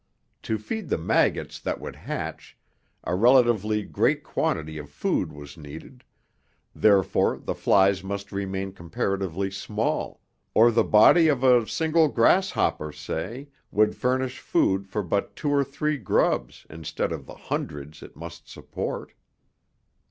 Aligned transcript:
To 0.41 0.57
feed 0.57 0.89
the 0.89 0.97
maggots 0.97 1.59
that 1.59 1.79
would 1.79 1.95
hatch, 1.95 2.57
a 3.03 3.13
relatively 3.13 3.83
great 3.83 4.23
quantity 4.23 4.79
of 4.79 4.89
food 4.89 5.31
was 5.31 5.57
needed, 5.57 6.03
therefore 6.73 7.37
the 7.37 7.53
flies 7.53 8.03
must 8.03 8.31
remain 8.31 8.71
comparatively 8.73 9.51
small, 9.51 10.19
or 10.55 10.71
the 10.71 10.83
body 10.83 11.27
of 11.27 11.43
a 11.43 11.67
single 11.67 12.07
grasshopper, 12.07 12.91
say, 12.91 13.49
would 13.69 13.95
furnish 13.95 14.39
food 14.39 14.87
for 14.87 15.03
but 15.03 15.35
two 15.35 15.51
or 15.51 15.63
three 15.63 15.97
grubs 15.97 16.65
instead 16.67 17.11
of 17.11 17.27
the 17.27 17.35
hundreds 17.35 18.01
it 18.01 18.15
must 18.15 18.49
support. 18.49 19.13